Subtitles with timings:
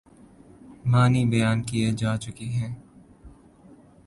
[0.91, 2.71] معنی بیان کئے جا چکے ہیں۔